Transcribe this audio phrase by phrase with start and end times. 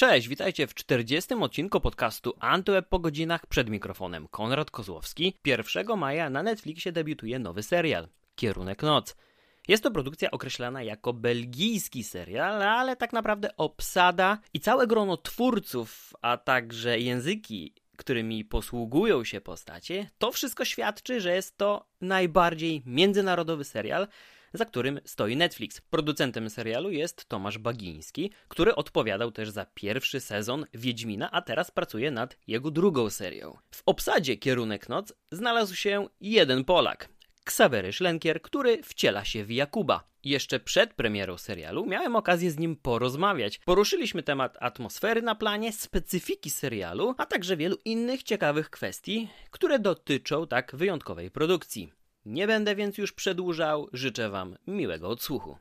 [0.00, 1.34] Cześć, witajcie w 40.
[1.34, 5.36] odcinku podcastu Antyweb po godzinach przed mikrofonem Konrad Kozłowski.
[5.44, 9.16] 1 maja na Netflixie debiutuje nowy serial Kierunek Noc.
[9.68, 16.14] Jest to produkcja określana jako belgijski serial, ale tak naprawdę obsada i całe grono twórców,
[16.22, 23.64] a także języki, którymi posługują się postacie, to wszystko świadczy, że jest to najbardziej międzynarodowy
[23.64, 24.08] serial,
[24.52, 25.80] za którym stoi Netflix.
[25.80, 32.10] Producentem serialu jest Tomasz Bagiński, który odpowiadał też za pierwszy sezon Wiedźmina, a teraz pracuje
[32.10, 33.56] nad jego drugą serią.
[33.70, 37.08] W obsadzie Kierunek Noc znalazł się jeden Polak.
[37.44, 40.10] Ksawery Szlenkier, który wciela się w Jakuba.
[40.24, 43.58] Jeszcze przed premierą serialu miałem okazję z nim porozmawiać.
[43.58, 50.46] Poruszyliśmy temat atmosfery na planie, specyfiki serialu, a także wielu innych ciekawych kwestii, które dotyczą
[50.46, 51.92] tak wyjątkowej produkcji.
[52.24, 55.56] Nie będę więc już przedłużał, życzę Wam miłego odsłuchu.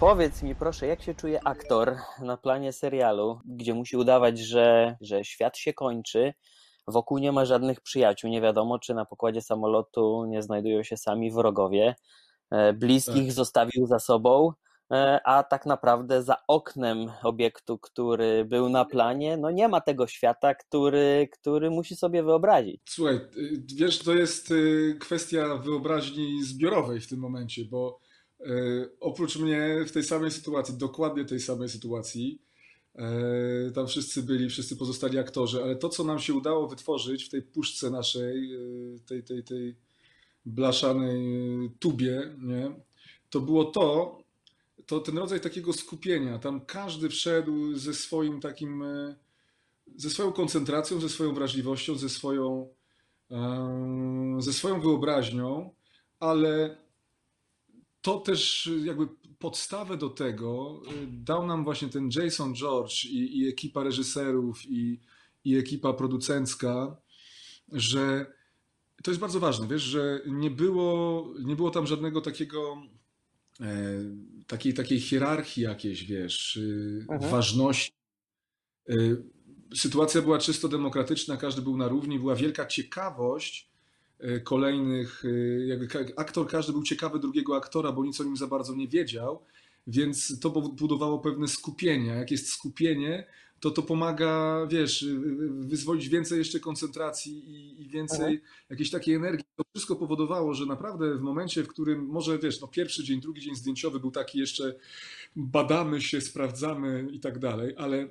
[0.00, 5.24] Powiedz mi proszę, jak się czuje aktor na planie serialu, gdzie musi udawać, że, że
[5.24, 6.34] świat się kończy,
[6.88, 11.30] wokół nie ma żadnych przyjaciół, nie wiadomo czy na pokładzie samolotu nie znajdują się sami
[11.32, 11.94] wrogowie,
[12.50, 13.32] e, bliskich tak.
[13.32, 14.52] zostawił za sobą,
[15.24, 20.54] a tak naprawdę za oknem obiektu, który był na planie, no nie ma tego świata,
[20.54, 22.80] który, który musi sobie wyobrazić.
[22.88, 28.00] Słuchaj, y, wiesz, to jest y, kwestia wyobraźni zbiorowej w tym momencie, bo
[28.40, 32.44] y, oprócz mnie w tej samej sytuacji, dokładnie tej samej sytuacji,
[33.74, 37.42] tam wszyscy byli, wszyscy pozostali aktorzy, ale to, co nam się udało wytworzyć w tej
[37.42, 38.50] puszce naszej,
[39.06, 39.76] tej, tej, tej
[40.46, 42.72] blaszanej tubie, nie,
[43.30, 44.18] to było to,
[44.86, 49.16] to ten rodzaj takiego skupienia, tam każdy wszedł ze swoim takim, e,
[49.96, 52.68] ze swoją koncentracją, ze swoją wrażliwością, ze swoją,
[53.30, 55.74] e, ze swoją wyobraźnią,
[56.20, 56.76] ale
[58.02, 63.48] to też jakby podstawę do tego e, dał nam właśnie ten Jason George i, i
[63.48, 65.00] ekipa reżyserów i,
[65.44, 66.96] i ekipa producencka,
[67.72, 68.26] że
[69.02, 72.76] to jest bardzo ważne, wiesz, że nie było, nie było tam żadnego takiego
[74.46, 77.30] takiej, takiej hierarchii jakiejś, wiesz, y, mhm.
[77.30, 77.92] ważności.
[78.90, 79.22] Y,
[79.74, 83.70] sytuacja była czysto demokratyczna, każdy był na równi, była wielka ciekawość
[84.24, 85.22] y, kolejnych,
[85.66, 89.42] jakby aktor każdy był ciekawy drugiego aktora, bo nic o nim za bardzo nie wiedział,
[89.86, 92.06] więc to budowało pewne skupienie.
[92.06, 93.26] Jak jest skupienie,
[93.60, 95.06] to to pomaga, wiesz,
[95.50, 98.54] wyzwolić więcej jeszcze koncentracji i, i więcej Aha.
[98.70, 99.46] jakiejś takiej energii.
[99.56, 103.40] To wszystko powodowało, że naprawdę w momencie, w którym może, wiesz, no pierwszy dzień, drugi
[103.40, 104.74] dzień zdjęciowy był taki jeszcze
[105.36, 108.08] badamy się, sprawdzamy i tak dalej, ale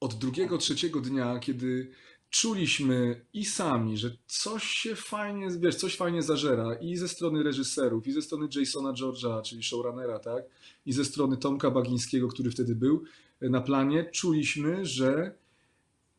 [0.00, 1.90] od drugiego, trzeciego dnia, kiedy
[2.30, 8.06] czuliśmy i sami, że coś się fajnie, wiesz, coś fajnie zażera i ze strony reżyserów,
[8.06, 10.44] i ze strony Jasona George'a, czyli showrunnera, tak,
[10.86, 13.04] i ze strony Tomka Bagińskiego, który wtedy był,
[13.40, 15.34] na planie, czuliśmy, że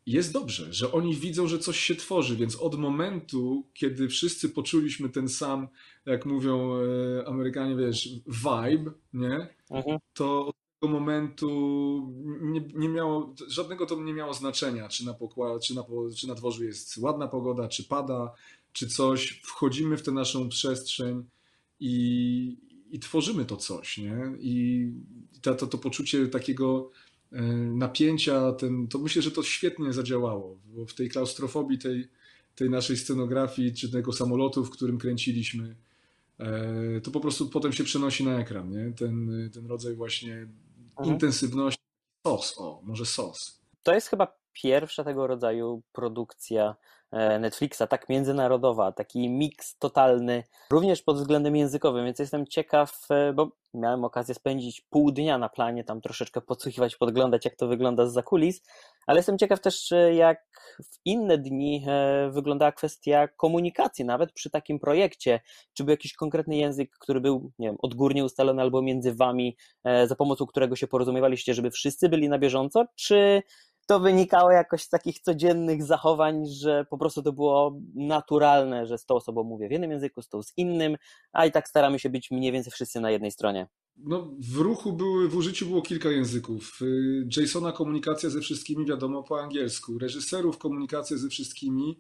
[0.06, 5.10] jest dobrze, że oni widzą, że coś się tworzy, więc od momentu, kiedy wszyscy poczuliśmy
[5.10, 5.68] ten sam,
[6.06, 9.48] jak mówią e, Amerykanie, wiesz, vibe, nie?
[9.70, 10.00] Mhm.
[10.14, 11.48] To od tego momentu
[12.42, 15.84] nie, nie, miało, żadnego to nie miało znaczenia, czy na, pokład, czy, na,
[16.18, 18.34] czy na dworzu jest ładna pogoda, czy pada,
[18.74, 19.42] czy coś.
[19.44, 21.24] Wchodzimy w tę naszą przestrzeń
[21.80, 22.58] i,
[22.92, 24.18] i tworzymy to coś, nie?
[24.40, 24.86] I
[25.42, 26.92] to, to, to poczucie takiego
[27.74, 32.08] napięcia, ten, to myślę, że to świetnie zadziałało, bo w tej klaustrofobii, tej,
[32.56, 35.76] tej naszej scenografii, czy tego samolotu, w którym kręciliśmy,
[36.40, 38.94] e, to po prostu potem się przenosi na ekran, nie?
[38.94, 40.48] Ten, ten rodzaj właśnie
[40.90, 41.10] mhm.
[41.10, 41.84] intensywności,
[42.28, 43.62] sos, o, może sos.
[43.84, 46.76] To jest chyba pierwsza tego rodzaju produkcja
[47.12, 53.34] E, Netflixa, tak międzynarodowa, taki miks totalny, również pod względem językowym, więc jestem ciekaw, e,
[53.34, 58.06] bo miałem okazję spędzić pół dnia na planie, tam troszeczkę podsłuchiwać, podglądać, jak to wygląda
[58.08, 58.62] z zakulis,
[59.08, 60.46] ale jestem ciekaw też, e, jak
[60.80, 61.86] w inne dni
[62.30, 65.40] wyglądała kwestia komunikacji, nawet przy takim projekcie,
[65.74, 69.58] czy był jakiś konkretny język, który był, nie wiem, odgórnie ustalony albo między wami,
[70.06, 73.44] za pomocą którego się porozumiewaliście, żeby wszyscy byli na bieżąco, czy
[73.88, 79.06] to wynikało jakoś z takich codziennych zachowań, że po prostu to było naturalne, że z
[79.06, 80.96] tą osobą mówię w jednym języku, z tą z innym,
[81.34, 83.68] a i tak staramy się być mniej więcej wszyscy na jednej stronie.
[83.98, 86.80] No, w ruchu były, w użyciu było kilka języków.
[86.82, 92.00] Y, Jasona komunikacja ze wszystkimi wiadomo po angielsku, reżyserów komunikacja ze wszystkimi,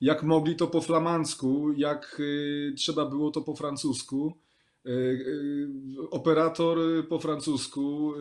[0.00, 4.38] jak mogli to po flamandzku, jak y, trzeba było to po francusku.
[4.86, 5.68] Y,
[6.10, 6.78] operator
[7.08, 8.12] po francusku,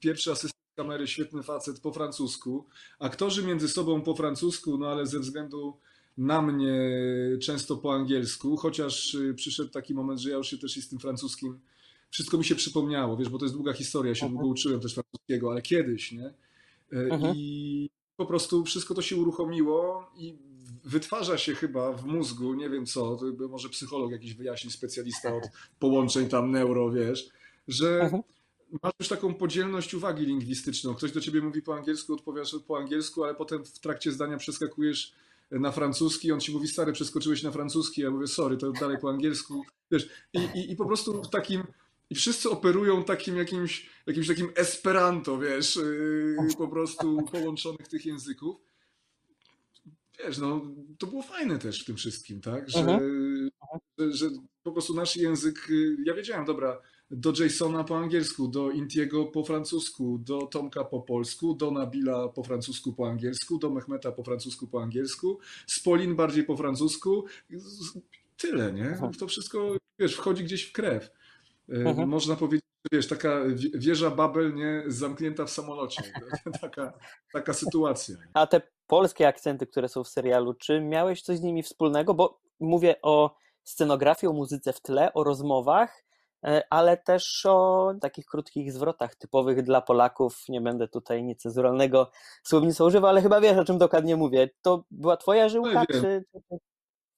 [0.00, 2.66] pierwszy asystent kamery, świetny facet po francusku.
[2.98, 5.76] Aktorzy między sobą po francusku, no ale ze względu
[6.18, 6.90] na mnie
[7.42, 11.60] często po angielsku, chociaż przyszedł taki moment, że ja już się też z tym francuskim,
[12.10, 14.94] wszystko mi się przypomniało, wiesz, bo to jest długa historia, ja się długo uczyłem też
[14.94, 16.34] francuskiego, ale kiedyś, nie?
[16.92, 17.36] Mhm.
[17.36, 20.38] I po prostu wszystko to się uruchomiło i
[20.84, 23.18] wytwarza się chyba w mózgu, nie wiem co,
[23.50, 25.44] może psycholog jakiś wyjaśni, specjalista od
[25.78, 27.28] połączeń tam neuro, wiesz,
[27.68, 28.22] że mhm.
[28.82, 30.94] Masz już taką podzielność uwagi lingwistyczną.
[30.94, 35.12] Ktoś do ciebie mówi po angielsku, odpowiadasz po angielsku, ale potem w trakcie zdania przeskakujesz
[35.50, 39.10] na francuski, on ci mówi, stary, przeskoczyłeś na francuski, ja mówię, sorry, to dalej po
[39.10, 41.62] angielsku, wiesz, i, i, i po prostu w takim
[42.12, 48.56] i wszyscy operują takim jakimś, jakimś takim esperanto, wiesz, yy, po prostu połączonych tych języków.
[50.18, 50.62] Wiesz, no,
[50.98, 53.50] to było fajne też w tym wszystkim, tak, że, mhm.
[53.98, 54.30] że, że
[54.62, 56.80] po prostu nasz język, yy, ja wiedziałem, dobra,
[57.12, 62.42] do Jasona po angielsku, do Intiego po francusku, do Tomka po polsku, do Nabila po
[62.42, 67.24] francusku po angielsku, do Mehmeta po francusku po angielsku, Spolin bardziej po francusku.
[68.36, 68.98] Tyle, nie?
[69.18, 71.10] To wszystko, wiesz, wchodzi gdzieś w krew.
[71.68, 72.08] Mhm.
[72.08, 73.40] Można powiedzieć, wiesz, taka
[73.74, 76.02] wieża Babel nie zamknięta w samolocie.
[76.60, 76.92] taka,
[77.32, 78.16] taka sytuacja.
[78.34, 82.14] A te polskie akcenty, które są w serialu, czy miałeś coś z nimi wspólnego?
[82.14, 86.11] Bo mówię o scenografii, o muzyce w tle, o rozmowach, e,
[86.70, 90.44] ale też o takich krótkich zwrotach typowych dla Polaków.
[90.48, 92.10] Nie będę tutaj niecenzuralnego
[92.42, 94.50] słownictwa używał, ale chyba wiesz, o czym dokładnie mówię.
[94.62, 96.24] To była twoja żyłka, no czy...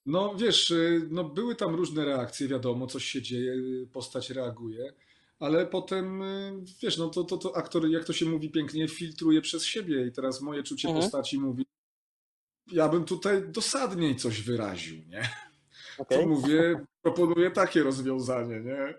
[0.06, 4.92] No wiesz, y, no były tam różne reakcje, wiadomo, coś się dzieje, y, postać reaguje,
[5.38, 9.40] ale potem, y, wiesz, no to, to, to aktor, jak to się mówi pięknie, filtruje
[9.40, 11.04] przez siebie i teraz moje czucie mhm.
[11.04, 11.66] postaci mówi,
[12.72, 15.28] ja bym tutaj dosadniej coś wyraził, nie?
[15.98, 16.18] Okay.
[16.22, 18.94] To mówię, proponuję takie rozwiązanie, nie?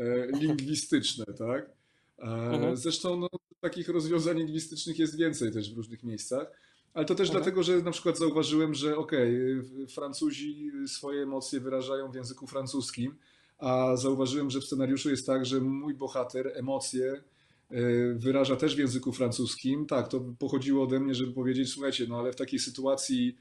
[0.00, 1.70] E, lingwistyczne, tak?
[2.18, 2.76] E, mhm.
[2.76, 3.28] Zresztą no,
[3.60, 6.52] takich rozwiązań lingwistycznych jest więcej też w różnych miejscach.
[6.94, 7.42] Ale to też mhm.
[7.42, 13.14] dlatego, że na przykład zauważyłem, że okej, okay, Francuzi swoje emocje wyrażają w języku francuskim,
[13.58, 17.22] a zauważyłem, że w scenariuszu jest tak, że mój bohater emocje
[17.70, 17.82] e,
[18.14, 19.86] wyraża też w języku francuskim.
[19.86, 23.36] Tak, to pochodziło ode mnie, żeby powiedzieć, słuchajcie, no ale w takiej sytuacji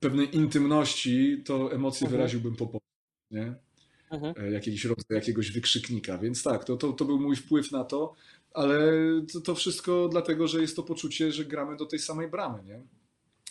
[0.00, 2.10] pewnej intymności to emocje mhm.
[2.10, 2.88] wyraziłbym po polsku,
[3.30, 3.54] nie?
[4.10, 4.34] Mhm.
[4.36, 6.18] E, jakiś rodzaj jakiegoś wykrzyknika.
[6.18, 8.14] Więc tak, to, to, to był mój wpływ na to
[8.54, 8.78] ale
[9.32, 12.82] to, to, wszystko dlatego, że jest to poczucie, że gramy do tej samej bramy, nie?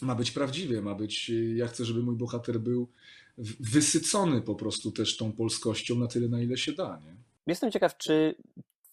[0.02, 2.88] Ma być prawdziwie, ma być, ja chcę, żeby mój bohater był
[3.60, 7.16] wysycony po prostu też tą polskością na tyle, na ile się da, nie?
[7.48, 8.36] Jestem ciekaw, czy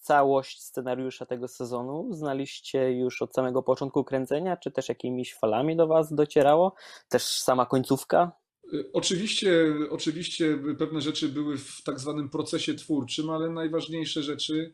[0.00, 5.86] całość scenariusza tego sezonu znaliście już od samego początku kręcenia, czy też jakimiś falami do
[5.86, 6.74] was docierało?
[7.08, 8.32] Też sama końcówka?
[8.72, 14.72] Y, oczywiście, oczywiście pewne rzeczy były w tak zwanym procesie twórczym, ale najważniejsze rzeczy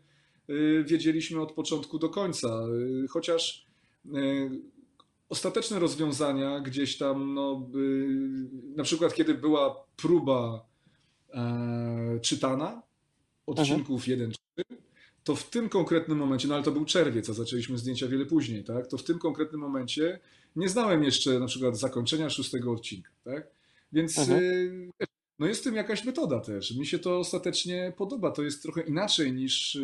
[0.50, 2.62] Y, wiedzieliśmy od początku do końca.
[3.04, 3.66] Y, chociaż
[5.28, 7.68] ostateczne rozwiązania gdzieś tam, no,
[8.76, 10.66] na przykład kiedy była próba
[11.34, 12.82] e, czytana
[13.46, 14.34] odcinków 1-3,
[15.24, 18.64] to w tym konkretnym momencie, no ale to był czerwiec, a zaczęliśmy zdjęcia wiele później,
[18.64, 18.86] tak?
[18.86, 20.20] To w tym konkretnym momencie
[20.56, 23.46] nie znałem jeszcze na przykład zakończenia szóstego odcinka, tak?
[23.92, 24.20] Więc
[25.38, 26.76] no jest w tym jakaś metoda też.
[26.76, 28.30] Mi się to ostatecznie podoba.
[28.30, 29.78] To jest trochę inaczej niż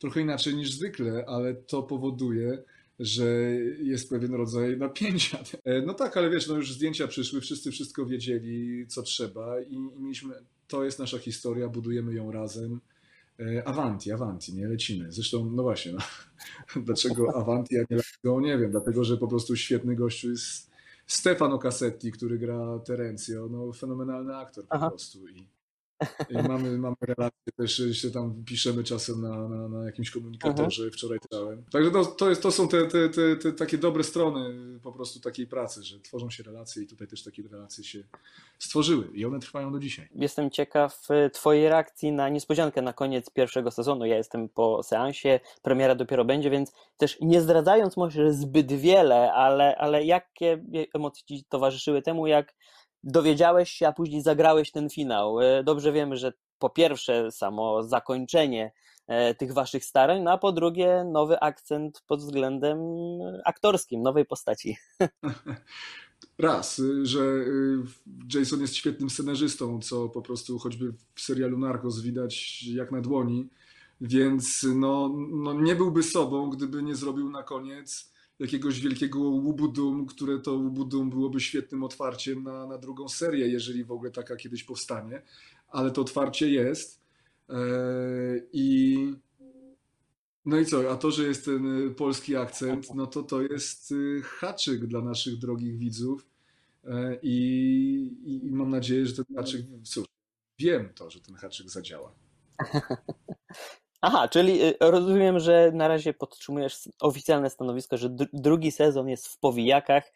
[0.00, 2.62] trochę inaczej niż zwykle, ale to powoduje,
[3.00, 3.24] że
[3.82, 5.38] jest pewien rodzaj napięcia.
[5.64, 9.74] E, no tak, ale wiesz, no już zdjęcia przyszły, wszyscy wszystko wiedzieli, co trzeba i,
[9.74, 10.34] i mieliśmy,
[10.68, 12.80] to jest nasza historia, budujemy ją razem.
[13.40, 15.12] E, avanti, Avanti, nie lecimy.
[15.12, 15.98] Zresztą, no właśnie, no,
[16.86, 20.69] dlaczego Avanti, a nie Lego, nie wiem, dlatego, że po prostu świetny gościu jest
[21.10, 24.88] Stefano Cassetti, który gra Terencio, no fenomenalny aktor po Aha.
[24.88, 25.46] prostu i
[26.48, 30.92] Mamy, mamy relacje też, się tam piszemy czasem na, na, na jakimś komunikatorze, Aha.
[30.94, 31.64] wczoraj czytałem.
[31.72, 35.20] Także to, to, jest, to są te, te, te, te, takie dobre strony po prostu
[35.20, 38.04] takiej pracy, że tworzą się relacje i tutaj też takie relacje się
[38.58, 40.08] stworzyły i one trwają do dzisiaj.
[40.14, 44.06] Jestem ciekaw e, twojej reakcji na niespodziankę na koniec pierwszego sezonu.
[44.06, 49.76] Ja jestem po seansie, premiera dopiero będzie, więc też nie zdradzając może zbyt wiele, ale,
[49.76, 50.64] ale jakie
[50.94, 52.54] emocje ci towarzyszyły temu, jak
[53.04, 55.40] dowiedziałeś się, a później zagrałeś ten finał.
[55.40, 58.72] E, dobrze wiemy, że po pierwsze samo zakończenie
[59.06, 62.78] e, tych waszych starań, no a po drugie nowy akcent pod względem
[63.44, 64.76] aktorskim, nowej postaci.
[66.38, 67.82] Raz, że y,
[68.34, 73.48] Jason jest świetnym scenarzystą, co po prostu choćby w serialu Narcos widać jak na dłoni,
[74.00, 80.38] więc no, no nie byłby sobą, gdyby nie zrobił na koniec jakiegoś wielkiego łubudum, które
[80.38, 85.22] to łubudum byłoby świetnym otwarciem na, na drugą serię, jeżeli w ogóle taka kiedyś powstanie,
[85.68, 87.00] ale to otwarcie jest.
[87.48, 87.56] E,
[88.52, 88.96] i
[90.44, 94.22] no i co, a to, że jest ten polski akcent, no to to jest y,
[94.24, 96.26] haczyk dla naszych drogich widzów.
[97.22, 100.06] I, i mam nadzieję, że ten haczyk, cóż,
[100.58, 102.14] wiem to, że ten haczyk zadziała.
[104.00, 109.38] Aha, czyli y, rozumiem, że na razie podtrzymujesz oficjalne stanowisko, że drugi sezon jest w
[109.38, 110.12] powijakach,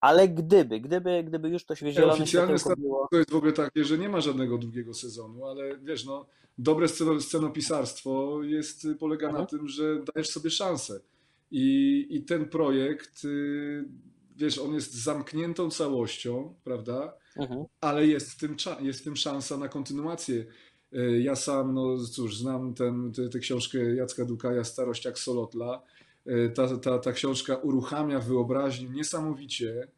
[0.00, 4.08] ale gdyby, gdyby, gdyby już to świeżielone Oficjalne stanowisko jest w ogóle takie, że nie
[4.08, 6.26] ma żadnego drugiego sezonu, ale wiesz, no,
[6.58, 6.88] dobre
[7.20, 9.42] scenopisarstwo jest, polega mhm.
[9.42, 11.00] na tym, że dajesz sobie szansę.
[11.50, 13.84] I, I ten projekt, y,
[14.36, 17.14] wiesz, on jest zamkniętą całością, prawda?
[17.36, 17.64] Mhm.
[17.80, 20.46] Ale jest w, tym, jest w tym szansa na kontynuację.
[20.92, 22.74] Y, ja sam, no cóż, znam
[23.32, 25.82] tę książkę Jacka Dukaja, Starość jak Solotla.
[26.26, 29.88] Y, ta, ta, ta książka uruchamia wyobraźnię niesamowicie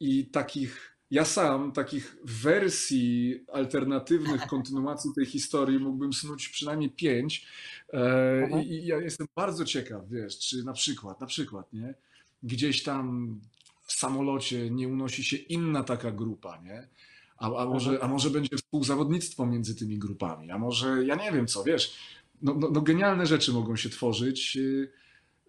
[0.00, 7.46] i takich ja sam takich wersji alternatywnych kontynuacji tej historii mógłbym snuć przynajmniej pięć.
[7.92, 11.94] E, I, I, ja jestem bardzo ciekaw, wiesz, czy na przykład, na przykład, nie?
[12.42, 13.36] Gdzieś tam
[13.82, 16.88] w samolocie nie unosi się inna taka grupa, nie?
[17.38, 21.46] A, a, może, a może będzie współzawodnictwo między tymi grupami, a może ja nie wiem
[21.46, 21.96] co, wiesz.
[22.42, 24.56] No, no, no genialne rzeczy mogą się tworzyć.
[24.56, 24.92] Y,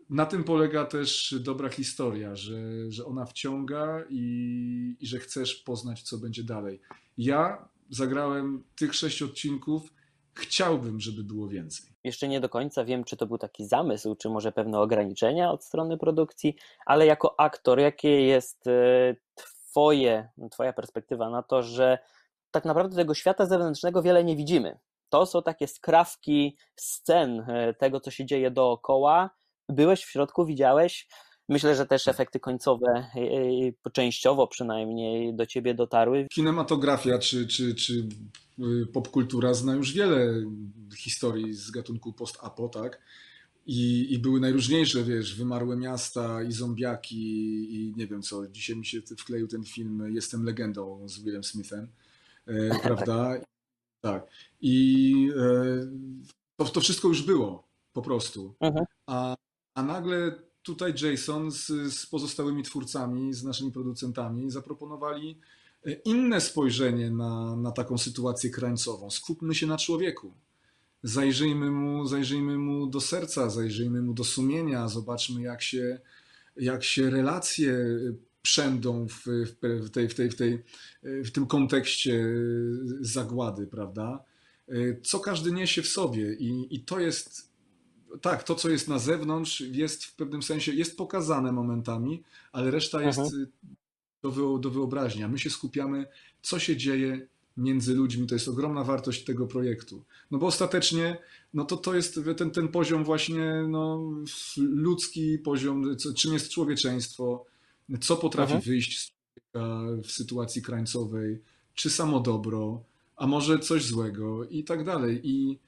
[0.09, 6.01] na tym polega też dobra historia, że, że ona wciąga i, i że chcesz poznać,
[6.01, 6.81] co będzie dalej.
[7.17, 9.93] Ja zagrałem tych sześć odcinków,
[10.33, 11.85] chciałbym, żeby było więcej.
[12.03, 15.63] Jeszcze nie do końca wiem, czy to był taki zamysł, czy może pewne ograniczenia od
[15.63, 19.15] strony produkcji, ale jako aktor, jakie jest e,
[19.77, 21.97] twoje, Twoja perspektywa na to, że
[22.51, 24.79] tak naprawdę tego świata zewnętrznego wiele nie widzimy.
[25.09, 29.29] To są takie skrawki scen e, tego, co się dzieje dookoła,
[29.69, 31.07] byłeś w środku, widziałeś.
[31.49, 33.19] Myślę, że też efekty końcowe e,
[33.85, 36.27] e, częściowo przynajmniej do ciebie dotarły.
[36.31, 38.07] Kinematografia czy, czy, czy
[38.93, 40.33] popkultura zna już wiele
[40.97, 43.01] historii z gatunku post-apo, tak?
[43.67, 47.17] I, I były najróżniejsze, wiesz, wymarłe miasta i zombiaki
[47.75, 48.47] i nie wiem co.
[48.47, 51.87] Dzisiaj mi się wkleił ten film Jestem legendą z Willem Smithem,
[52.47, 52.81] e, tak.
[52.81, 53.33] prawda?
[54.01, 54.27] tak.
[54.61, 55.87] I e,
[56.55, 58.55] to, to wszystko już było, po prostu.
[58.59, 58.85] Mhm.
[59.05, 59.35] A
[59.77, 60.31] a nagle
[60.63, 65.39] tutaj Jason z, z pozostałymi twórcami, z naszymi producentami zaproponowali
[65.85, 69.09] e, inne spojrzenie na, na taką sytuację krańcową.
[69.09, 70.33] Skupmy się na człowieku.
[71.07, 75.99] Zajrzyjmy mu, zajrzyjmy mu do serca, zajrzyjmy mu do sumienia, zobaczmy, jak się,
[76.57, 77.77] jak się relacje
[78.41, 80.63] przędą w, w, tej, w, tej, w, tej,
[81.03, 82.25] w tym kontekście
[83.01, 84.23] zagłady, prawda?
[85.03, 87.51] Co każdy niesie w sobie, i, i to jest
[88.21, 93.01] tak, to co jest na zewnątrz jest w pewnym sensie, jest pokazane momentami, ale reszta
[93.01, 93.47] jest mhm.
[94.21, 95.23] do, do wyobraźni.
[95.23, 96.07] A my się skupiamy,
[96.41, 98.27] co się dzieje między ludźmi.
[98.27, 100.03] To jest ogromna wartość tego projektu.
[100.31, 101.17] No bo ostatecznie
[101.53, 104.11] no to, to jest ten, ten poziom właśnie no,
[104.57, 107.45] ludzki poziom, co, czym jest człowieczeństwo,
[108.01, 108.71] co potrafi mhm.
[108.71, 111.41] wyjść z człowieka w sytuacji krańcowej,
[111.73, 112.83] czy samo dobro,
[113.15, 115.21] a może coś złego i tak dalej.
[115.23, 115.59] I,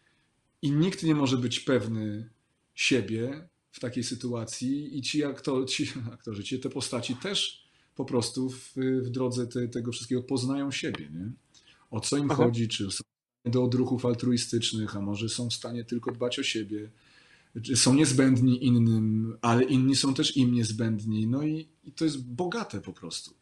[0.62, 2.30] i nikt nie może być pewny
[2.76, 8.50] siebie w takiej sytuacji i ci, aktor, ci aktorzy, ci te postaci też po prostu
[8.50, 11.10] w, w drodze te, tego wszystkiego poznają siebie.
[11.14, 11.32] Nie?
[11.92, 12.44] O co im Aha.
[12.44, 13.04] chodzi, czy są
[13.46, 16.90] do odruchów altruistycznych, a może są w stanie tylko dbać o siebie,
[17.76, 21.28] są niezbędni innym, ale inni są też im niezbędni.
[21.28, 23.34] No i, i to jest bogate po prostu.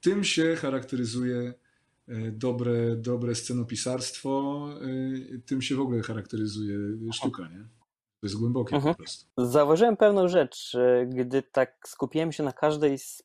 [0.00, 1.54] Tym się charakteryzuje
[2.08, 4.68] e, dobre, dobre scenopisarstwo,
[5.34, 6.78] e, tym się w ogóle charakteryzuje
[7.12, 7.42] sztuka.
[7.42, 7.58] Nie?
[8.20, 8.94] To jest głębokie mhm.
[8.94, 9.26] po prostu.
[9.38, 10.76] Zauważyłem pewną rzecz,
[11.08, 13.22] gdy tak skupiłem się na każdej z,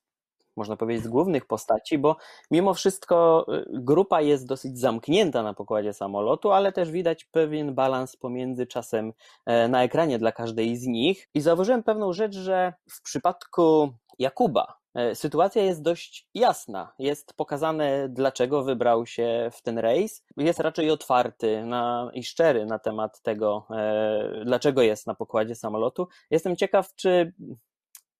[0.58, 2.16] można powiedzieć, z głównych postaci, bo
[2.52, 8.16] mimo wszystko y, grupa jest dosyć zamknięta na pokładzie samolotu, ale też widać pewien balans
[8.16, 9.14] pomiędzy czasem
[9.46, 11.30] e, na ekranie dla każdej z nich.
[11.34, 16.94] I zauważyłem pewną rzecz, że w przypadku Jakuba, E, sytuacja jest dość jasna.
[17.00, 20.24] Jest pokazane, dlaczego wybrał się w ten rejs.
[20.38, 26.08] Jest raczej otwarty na, i szczery na temat tego, e, dlaczego jest na pokładzie samolotu.
[26.32, 27.34] Jestem ciekaw, czy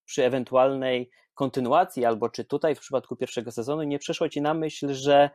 [0.06, 4.94] przy ewentualnej kontynuacji, albo czy tutaj w przypadku pierwszego sezonu nie przyszło ci na myśl,
[4.94, 5.30] że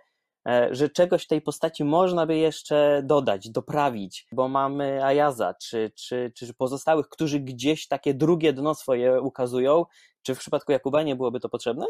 [0.48, 6.32] E, że czegoś tej postaci można by jeszcze dodać, doprawić, bo mamy Ayaza czy, czy,
[6.36, 9.84] czy pozostałych, którzy gdzieś takie drugie dno swoje ukazują.
[10.22, 11.86] Czy w przypadku Jakuba nie byłoby to potrzebne?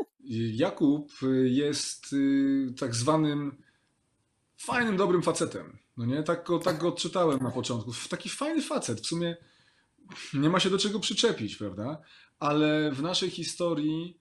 [0.54, 1.12] Jakub
[1.44, 3.62] jest y, tak zwanym
[4.58, 5.78] fajnym, dobrym facetem.
[5.96, 6.22] No nie?
[6.22, 7.90] Tak go, tak go odczytałem na początku.
[8.10, 9.00] Taki fajny facet.
[9.00, 9.36] W sumie
[10.34, 12.02] nie ma się do czego przyczepić, prawda?
[12.38, 14.20] Ale w naszej historii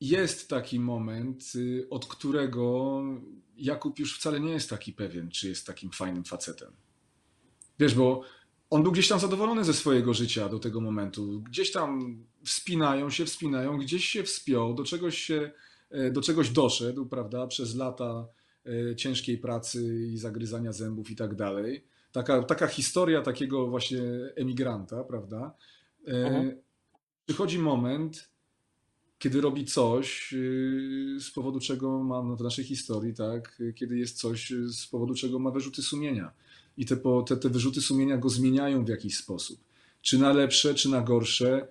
[0.00, 3.02] jest taki moment, y, od którego
[3.56, 6.72] Jakub już wcale nie jest taki pewien, czy jest takim fajnym facetem.
[7.78, 8.22] Wiesz, bo
[8.70, 11.40] on był gdzieś tam zadowolony ze swojego życia do tego momentu.
[11.40, 15.50] Gdzieś tam wspinają się, wspinają, gdzieś się wspiął, do czegoś się
[16.12, 18.28] do czegoś doszedł, prawda, przez lata
[18.96, 21.84] ciężkiej pracy i zagryzania zębów i tak dalej.
[22.12, 24.02] Taka, taka historia takiego właśnie
[24.36, 25.54] emigranta, prawda.
[26.06, 26.56] Mhm.
[27.26, 28.32] Przychodzi moment,
[29.18, 34.18] kiedy robi coś, y, z powodu czego ma no w naszej historii, tak, kiedy jest
[34.18, 36.32] coś, y, z powodu czego ma wyrzuty sumienia.
[36.76, 39.60] I te, te, te wyrzuty sumienia go zmieniają w jakiś sposób.
[40.00, 41.68] Czy na lepsze, czy na gorsze,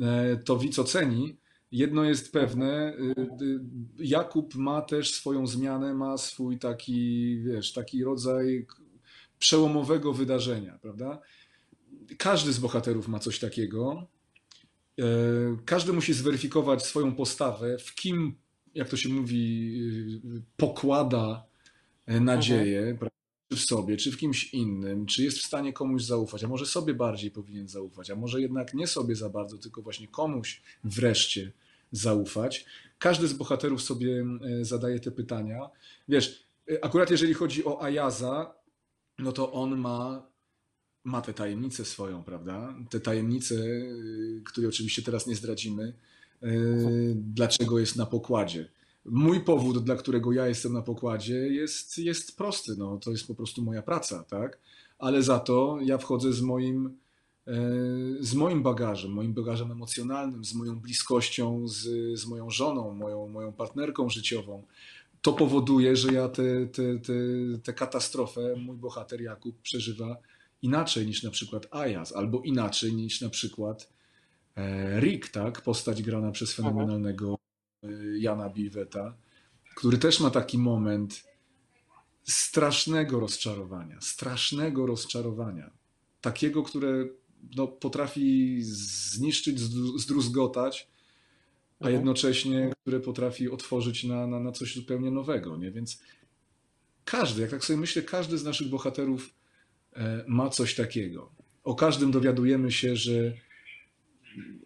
[0.00, 1.36] e, to widz oceni.
[1.72, 2.96] Jedno jest pewne,
[3.98, 8.66] Jakub ma też swoją zmianę, ma swój taki, wiesz, taki rodzaj
[9.38, 11.20] przełomowego wydarzenia, prawda?
[12.18, 14.06] Każdy z bohaterów ma coś takiego.
[14.98, 15.04] E,
[15.64, 18.34] każdy musi zweryfikować swoją postawę, w kim,
[18.74, 19.74] jak to się mówi,
[20.36, 21.44] e, pokłada
[22.06, 23.10] e, nadzieję, mhm.
[23.48, 26.66] czy w sobie, czy w kimś innym, czy jest w stanie komuś zaufać, a może
[26.66, 31.52] sobie bardziej powinien zaufać, a może jednak nie sobie za bardzo, tylko właśnie komuś wreszcie
[31.92, 32.66] zaufać.
[32.98, 34.24] Każdy z bohaterów sobie
[34.62, 35.70] zadaje te pytania.
[36.08, 36.46] Wiesz,
[36.82, 38.54] akurat jeżeli chodzi o Ayaza,
[39.18, 40.26] no to on ma
[41.06, 42.74] ma tę tajemnicę swoją, prawda?
[42.90, 45.92] Te tajemnice, y, które oczywiście teraz nie zdradzimy,
[46.42, 48.68] y, dlaczego jest na pokładzie.
[49.04, 52.72] Mój powód, dla którego ja jestem na pokładzie, jest, jest prosty.
[52.78, 54.58] No, to jest po prostu moja praca, tak?
[54.98, 57.52] Ale za to ja wchodzę z moim, y,
[58.20, 61.82] z moim bagażem, moim bagażem emocjonalnym, z moją bliskością z,
[62.18, 64.62] z moją żoną, moją, moją partnerką życiową.
[65.22, 66.28] To powoduje, że ja
[67.64, 70.16] tę katastrofę, mój bohater Jakub przeżywa
[70.62, 73.92] inaczej niż na przykład Ayaz, albo inaczej niż na przykład
[74.56, 75.60] e, Rick, tak?
[75.60, 77.38] postać grana przez fenomenalnego
[77.82, 79.14] e, Jana Biweta,
[79.76, 81.24] który też ma taki moment
[82.24, 85.70] strasznego rozczarowania, strasznego rozczarowania.
[86.20, 87.08] Takiego, które
[87.56, 89.60] no, potrafi zniszczyć,
[89.96, 90.88] zdruzgotać,
[91.80, 91.94] a mhm.
[91.94, 95.56] jednocześnie, które potrafi otworzyć na, na, na coś zupełnie nowego.
[95.56, 95.70] Nie?
[95.70, 96.02] Więc
[97.04, 99.34] każdy, jak tak sobie myślę, każdy z naszych bohaterów
[99.96, 101.32] E, ma coś takiego.
[101.64, 103.32] O każdym dowiadujemy się, że,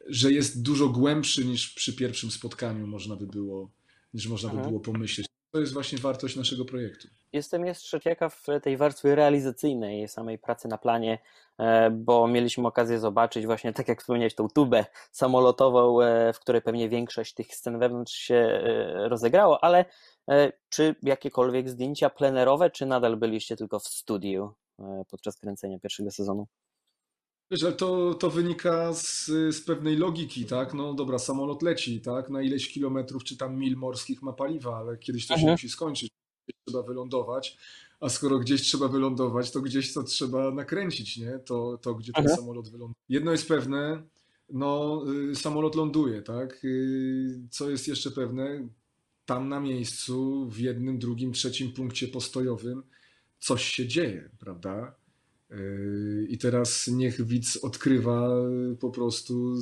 [0.07, 3.71] że jest dużo głębszy niż przy pierwszym spotkaniu można by było,
[4.15, 5.27] niż można by było pomyśleć.
[5.51, 7.09] To jest właśnie wartość naszego projektu.
[7.33, 11.19] Jestem jeszcze ciekaw tej warstwy realizacyjnej samej pracy na planie,
[11.59, 16.63] e, bo mieliśmy okazję zobaczyć właśnie, tak jak wspomniałeś, tą tubę samolotową, e, w której
[16.63, 18.61] pewnie większość tych scen wewnątrz się
[18.95, 19.85] rozegrało, ale
[20.69, 24.55] czy jakiekolwiek zdjęcia plenerowe, czy nadal byliście tylko w studiu?
[24.81, 26.47] E, podczas kręcenia pierwszego sezonu.
[27.51, 30.75] Wiesz, ale to, to wynika z, z pewnej logiki, tak?
[30.75, 32.31] No dobra, samolot leci, tak?
[32.31, 35.53] Na ileś kilometrów czy tam mil morskich ma paliwa, ale kiedyś to się mhm.
[35.53, 36.11] musi skończyć,
[36.65, 37.59] trzeba wylądować,
[38.01, 41.39] a skoro gdzieś trzeba wylądować, to gdzieś to trzeba nakręcić, nie?
[41.39, 42.41] To, to gdzie ten mhm.
[42.41, 43.05] samolot wyląduje.
[43.09, 44.03] Jedno jest pewne,
[44.49, 46.65] no y, samolot ląduje, tak?
[46.65, 48.69] Y, co jest jeszcze pewne?
[49.27, 52.83] Tam na miejscu, w jednym, drugim, trzecim punkcie postojowym
[53.39, 55.00] coś się dzieje, prawda?
[55.51, 58.29] Yy, I teraz niech widz odkrywa
[58.81, 59.55] po prostu,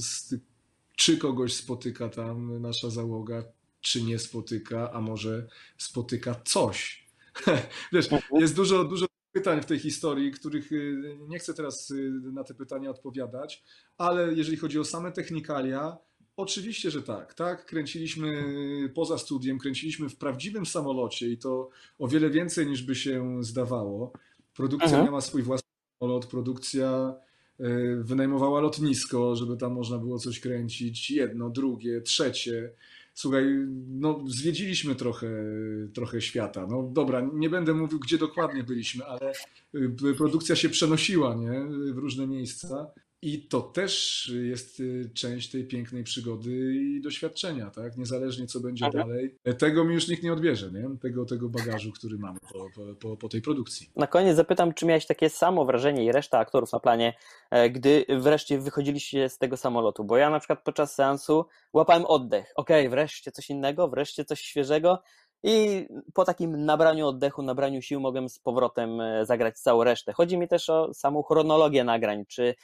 [0.97, 3.45] czy kogoś spotyka tam nasza załoga,
[3.81, 5.47] czy nie spotyka, a może
[5.79, 7.09] spotyka coś.
[7.93, 8.41] Wiesz, mhm.
[8.41, 12.55] jest dużo, dużo pytań w tej historii, których yy, nie chcę teraz yy, na te
[12.55, 13.65] pytania odpowiadać,
[13.99, 15.99] ale jeżeli chodzi o same technikalia,
[16.39, 17.35] Oczywiście, że tak.
[17.35, 18.45] Tak, kręciliśmy
[18.95, 24.13] poza studiem, kręciliśmy w prawdziwym samolocie i to o wiele więcej niż by się zdawało.
[24.55, 25.05] Produkcja Aha.
[25.05, 25.68] miała swój własny
[25.99, 27.15] samolot, produkcja
[27.61, 31.11] e, wynajmowała lotnisko, żeby tam można było coś kręcić.
[31.11, 32.73] Jedno, drugie, trzecie.
[33.15, 33.45] Słuchaj,
[33.89, 35.31] no zwiedziliśmy trochę,
[35.95, 36.67] trochę świata.
[36.71, 39.33] No dobra, nie będę mówił, gdzie dokładnie byliśmy, ale
[39.75, 41.67] e, produkcja się przenosiła nie?
[41.93, 42.91] w różne miejsca.
[43.23, 47.97] I to też jest y, część tej pięknej przygody i doświadczenia, tak?
[47.97, 49.09] Niezależnie co będzie mhm.
[49.09, 49.35] dalej.
[49.59, 50.99] Tego mi już nikt nie odbierze, nie?
[51.01, 53.91] Tego, tego bagażu, który mamy po, po, po tej produkcji.
[53.97, 57.15] Na koniec zapytam, czy miałeś takie samo wrażenie i reszta aktorów na planie,
[57.51, 60.05] e, gdy wreszcie wychodziliście z tego samolotu?
[60.05, 62.53] Bo ja na przykład podczas seansu łapałem oddech.
[62.57, 65.03] Okej, okay, wreszcie coś innego, wreszcie coś świeżego.
[65.43, 70.13] I po takim nabraniu oddechu, nabraniu sił mogłem z powrotem e, zagrać całą resztę.
[70.13, 72.25] Chodzi mi też o samą chronologię nagrań.
[72.29, 72.55] Czy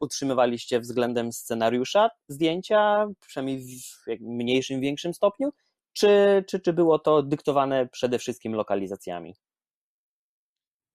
[0.00, 5.52] utrzymywaliście względem scenariusza zdjęcia, przynajmniej w mniejszym, większym stopniu,
[5.92, 9.34] czy, czy, czy było to dyktowane przede wszystkim lokalizacjami?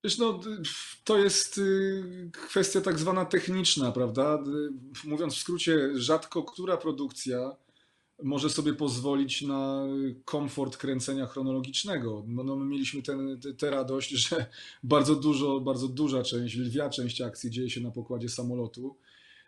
[0.03, 0.39] Wiesz, no,
[1.03, 4.43] to jest y, kwestia tak zwana techniczna, prawda?
[5.03, 7.55] Mówiąc w skrócie, rzadko która produkcja
[8.23, 9.87] może sobie pozwolić na
[10.25, 12.23] komfort kręcenia chronologicznego.
[12.27, 13.01] No, no my mieliśmy
[13.57, 14.45] tę radość, że
[14.83, 18.95] bardzo dużo, bardzo duża część, lwia część akcji dzieje się na pokładzie samolotu.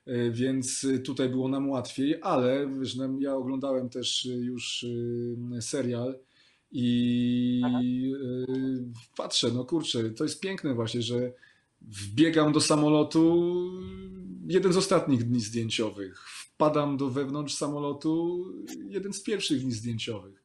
[0.05, 4.85] e, więc tutaj było nam łatwiej, ale wiesz, ja oglądałem też już
[5.57, 6.19] e, serial
[6.71, 7.79] i Aha.
[9.17, 11.33] patrzę, no kurczę, to jest piękne właśnie, że
[11.83, 13.53] wbiegam do samolotu
[14.47, 18.45] jeden z ostatnich dni zdjęciowych, wpadam do wewnątrz samolotu
[18.89, 20.43] jeden z pierwszych dni zdjęciowych.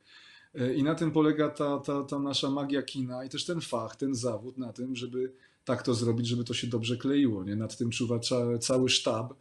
[0.77, 4.14] I na tym polega ta, ta, ta nasza magia kina i też ten fach, ten
[4.14, 5.33] zawód na tym, żeby
[5.64, 7.44] tak to zrobić, żeby to się dobrze kleiło.
[7.44, 7.57] Nie?
[7.57, 8.18] Nad tym czuwa
[8.61, 9.35] cały sztab.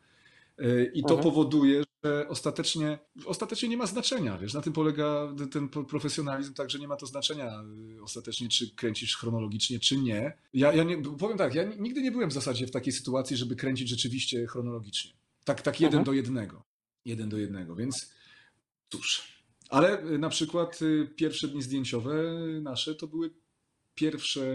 [0.60, 1.24] E, I to mhm.
[1.24, 1.84] powoduje,
[2.28, 4.38] ostatecznie, ostatecznie nie ma znaczenia.
[4.38, 7.64] Wiesz, na tym polega ten profesjonalizm, także nie ma to znaczenia
[7.98, 10.38] e, ostatecznie, czy kręcisz chronologicznie, czy nie.
[10.54, 13.56] Ja, ja nie, powiem tak, ja nigdy nie byłem w zasadzie w takiej sytuacji, żeby
[13.56, 15.12] kręcić rzeczywiście chronologicznie.
[15.46, 16.06] Tak, tak jeden mhm.
[16.06, 16.64] do jednego.
[17.06, 18.14] Jeden do jednego, więc
[18.90, 19.38] cóż.
[19.70, 20.80] Ale e, na przykład
[21.16, 22.14] pierwsze dni zdjęciowe
[22.62, 23.34] nasze to były
[23.96, 24.46] pierwsze,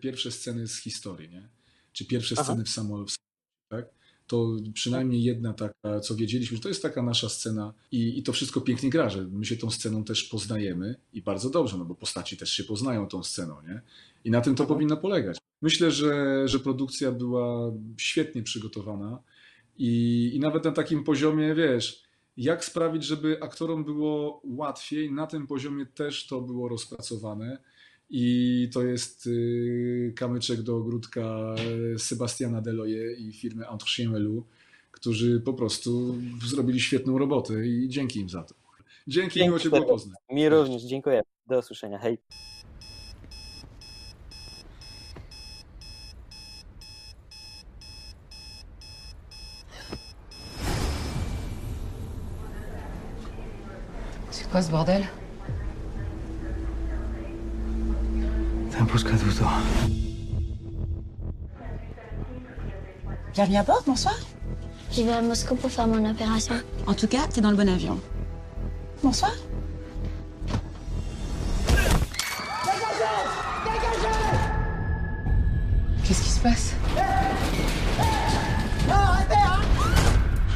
[0.00, 1.48] pierwsze sceny z historii, nie?
[1.92, 2.44] Czy pierwsze Aha.
[2.44, 3.16] sceny w samolocie,
[3.68, 4.01] tak?
[4.32, 8.32] To przynajmniej jedna taka, co wiedzieliśmy, że to jest taka nasza scena i, i to
[8.32, 11.94] wszystko pięknie gra, że my się tą sceną też poznajemy i bardzo dobrze, no bo
[11.94, 13.80] postaci też się poznają tą sceną, nie?
[14.24, 14.74] I na tym to Aha.
[14.74, 15.38] powinno polegać.
[15.62, 19.18] Myślę, że, że produkcja była świetnie przygotowana
[19.78, 22.02] i, i nawet na takim poziomie, wiesz,
[22.36, 27.58] jak sprawić, żeby aktorom było łatwiej, na tym poziomie też to było rozpracowane
[28.14, 31.54] i to jest y, kamyczek do ogródka
[31.98, 34.48] Sebastiana Deloye i firmy Entre Chien Loup,
[34.90, 36.14] którzy po prostu
[36.46, 38.54] zrobili świetną robotę i dzięki im za to.
[39.06, 40.18] Dzięki, Dzięki miło Cię było poznać.
[40.30, 41.22] Mi również, dziękuję.
[41.46, 41.98] Do usłyszenia.
[41.98, 42.18] Hej.
[54.30, 55.02] C'est quoi ce bordel
[58.82, 59.44] T'imposes Caduto.
[63.32, 64.16] Bienvenue à bord, bonsoir.
[64.90, 66.56] J'y vais à Moscou pour faire mon opération.
[66.88, 68.00] En tout cas, t'es dans le bon avion.
[69.00, 69.30] Bonsoir.
[71.68, 72.02] Dégagez
[73.62, 74.38] Dégagez
[76.02, 76.74] Qu'est-ce qui se passe?
[78.88, 79.60] Non, arrêtez, hein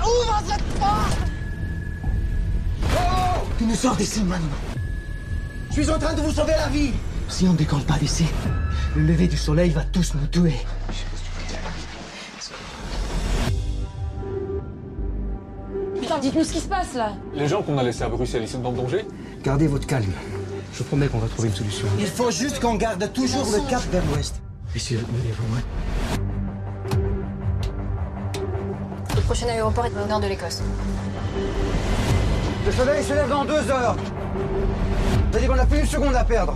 [0.02, 1.18] Ouvre cette porte
[2.92, 4.48] Oh Tu nous sors d'ici maintenant.
[5.70, 6.90] Je suis en train de vous sauver la vie
[7.28, 8.26] si on ne décolle pas d'ici,
[8.94, 10.54] le lever du soleil va tous nous tuer.
[16.00, 18.48] Putain, dites-nous ce qui se passe là Les gens qu'on a laissés à Bruxelles, ils
[18.48, 19.04] sont dans le danger
[19.42, 20.12] Gardez votre calme.
[20.72, 21.86] Je vous promets qu'on va trouver une solution.
[21.98, 24.40] Il faut juste qu'on garde toujours le cap vers l'ouest.
[24.74, 25.44] Messieurs, levez-vous,
[29.14, 30.62] Le prochain aéroport est au nord de l'Écosse.
[32.66, 33.96] Le soleil se lève dans deux heures.
[35.30, 36.54] C'est-à-dire qu'on n'a plus une seconde à perdre.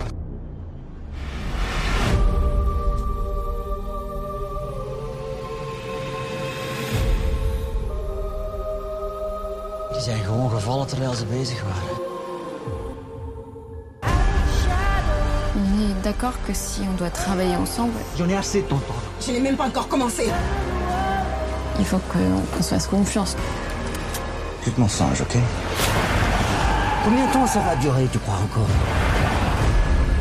[10.01, 11.97] Die zijn gewoon gevallen terwijl ze bezig waren.
[15.55, 17.99] On est d'accord que si on doit travailler ensemble...
[18.17, 18.81] J'en ai assez de temps.
[19.19, 20.23] Je n'ai même pas encore commencé.
[21.77, 23.35] Il faut qu'on se fasse confiance.
[24.63, 25.37] Tu te mensonge, ok?
[27.03, 28.69] Combien de temps ça va durer, tu crois encore?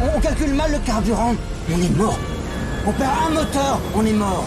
[0.02, 1.34] On, on calcule mal le carburant.
[1.74, 2.18] On est mort.
[2.86, 4.44] On perd un moteur, on est mort.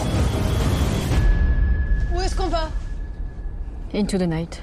[2.14, 2.68] Où est-ce qu'on va?
[3.92, 4.62] Into the night.